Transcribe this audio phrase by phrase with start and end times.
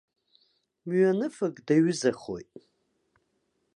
[0.85, 2.51] Мҩаныфак даҩызахоит.